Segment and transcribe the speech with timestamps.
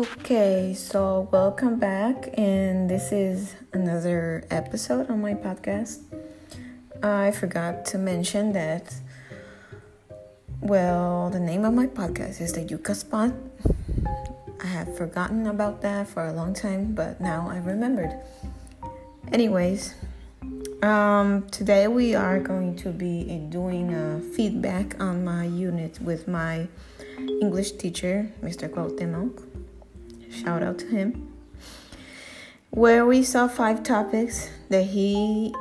[0.00, 6.00] Okay, so welcome back, and this is another episode on my podcast.
[7.02, 8.94] I forgot to mention that,
[10.62, 13.30] well, the name of my podcast is the Yucca Spot.
[14.64, 18.18] I have forgotten about that for a long time, but now I remembered.
[19.34, 19.96] Anyways,
[20.82, 26.68] um, today we are going to be doing a feedback on my unit with my
[27.18, 28.66] English teacher, Mr.
[28.66, 29.49] Cuauhtemoc
[30.30, 31.32] shout out to him,
[32.70, 35.54] where we saw five topics that he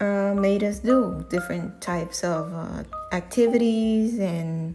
[0.00, 4.74] uh, made us do different types of uh, activities and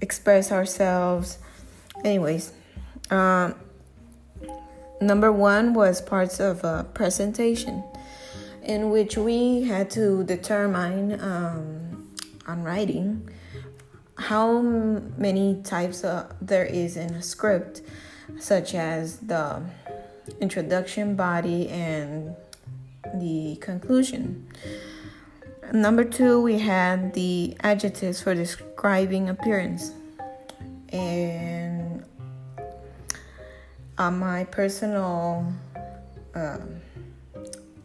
[0.00, 1.38] express ourselves.
[2.04, 2.52] Anyways,
[3.10, 3.54] um,
[5.00, 7.84] number one was parts of a presentation
[8.62, 12.12] in which we had to determine um,
[12.46, 13.28] on writing
[14.16, 17.82] how many types of, there is in a script
[18.38, 19.62] such as the
[20.40, 22.34] introduction, body, and
[23.14, 24.46] the conclusion.
[25.72, 29.92] Number two, we had the adjectives for describing appearance.
[30.92, 32.04] And
[33.96, 35.52] on my personal
[36.34, 36.58] uh,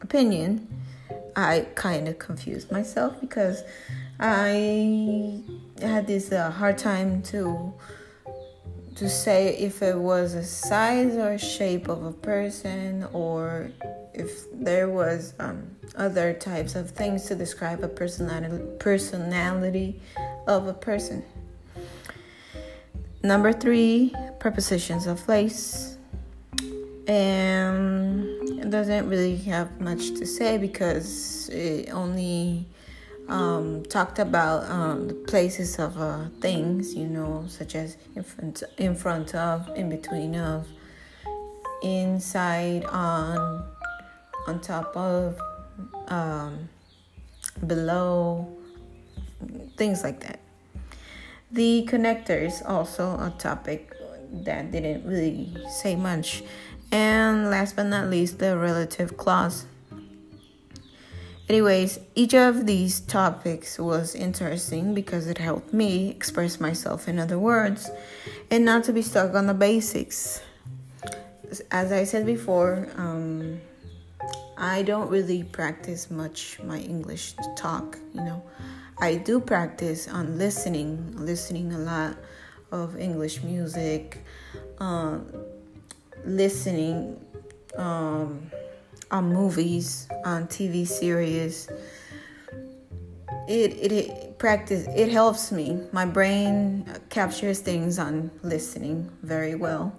[0.02, 0.68] opinion,
[1.34, 3.62] I kind of confused myself because
[4.20, 5.42] I
[5.80, 7.72] had this uh, hard time to
[8.98, 13.70] to say if it was a size or shape of a person or
[14.12, 20.00] if there was um, other types of things to describe a personality personality
[20.48, 21.24] of a person.
[23.22, 25.96] Number three, prepositions of place.
[27.06, 28.26] And
[28.58, 32.66] it doesn't really have much to say because it only
[33.28, 38.62] um, talked about um, the places of uh, things, you know, such as in front,
[38.78, 40.66] in front of, in between of,
[41.82, 43.64] inside, on,
[44.46, 45.38] on top of,
[46.08, 46.68] um,
[47.66, 48.48] below,
[49.76, 50.40] things like that.
[51.50, 53.92] The connectors also a topic
[54.44, 56.42] that didn't really say much.
[56.90, 59.66] And last but not least, the relative clause.
[61.48, 67.38] Anyways, each of these topics was interesting because it helped me express myself in other
[67.38, 67.90] words
[68.50, 70.42] and not to be stuck on the basics.
[71.70, 73.60] As I said before, um,
[74.58, 78.42] I don't really practice much my English talk, you know.
[78.98, 82.16] I do practice on listening, listening a lot
[82.70, 84.22] of English music,
[84.80, 85.18] uh,
[86.26, 87.24] listening.
[87.76, 88.50] Um,
[89.10, 91.68] on movies, on TV series.
[93.48, 95.80] It, it, it practice it helps me.
[95.92, 99.92] My brain captures things on listening very well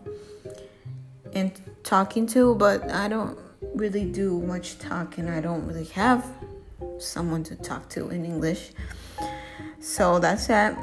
[1.33, 1.51] and
[1.83, 3.37] talking too, but I don't
[3.75, 5.29] really do much talking.
[5.29, 6.25] I don't really have
[6.97, 8.71] someone to talk to in English.
[9.79, 10.77] So that's that.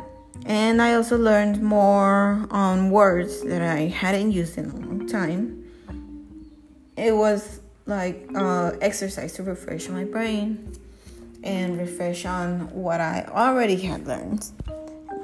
[0.45, 5.65] And I also learned more on words that I hadn't used in a long time.
[6.97, 10.73] It was like uh, exercise to refresh my brain
[11.45, 14.47] and refresh on what I already had learned,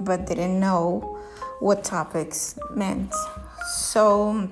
[0.00, 1.18] but didn't know
[1.58, 3.12] what topics meant.
[3.74, 4.48] So,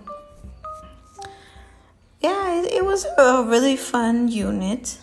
[2.20, 4.98] yeah, it, it was a really fun unit,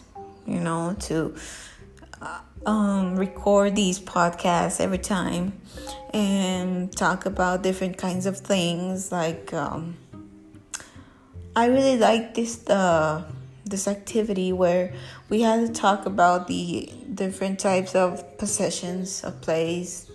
[0.46, 1.36] you know, to
[2.22, 5.54] uh, um, record these podcasts every time
[6.14, 9.54] and talk about different kinds of things like.
[9.54, 9.96] Um,
[11.58, 13.26] I really like this uh,
[13.66, 14.94] this activity where
[15.28, 20.06] we had to talk about the different types of possessions of place,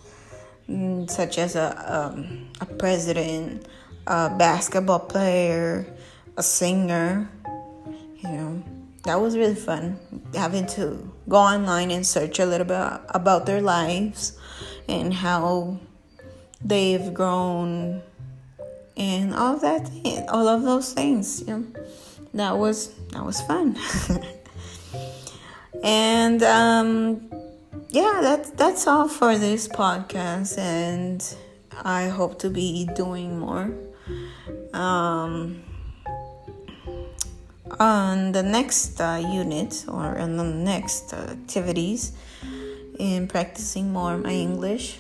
[0.71, 3.67] mm, such as a um, a president,
[4.07, 5.85] a basketball player,
[6.37, 7.29] a singer.
[8.23, 8.63] You know,
[9.03, 9.99] that was really fun
[10.37, 14.39] having to go online and search a little bit about their lives
[14.89, 15.81] and how
[16.62, 18.00] they've grown
[18.97, 19.91] and all of that
[20.29, 21.67] all of those things you know.
[22.35, 23.77] That was that was fun.
[25.85, 27.31] And um
[27.89, 31.21] yeah that's that's all for this podcast and
[31.85, 33.71] i hope to be doing more.
[34.73, 35.62] Um
[37.81, 42.12] on the next uh, unit or on the next uh, activities
[42.99, 44.99] in practicing more my english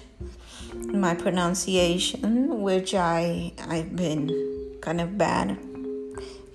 [0.92, 4.30] my pronunciation, which I I've been
[4.80, 5.58] kind of bad,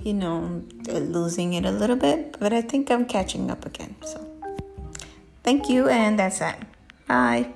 [0.03, 3.95] you know, losing it a little bit, but I think I'm catching up again.
[4.05, 4.25] So,
[5.43, 6.55] thank you, and that's it.
[7.07, 7.53] Bye.